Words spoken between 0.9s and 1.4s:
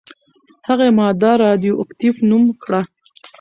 ماده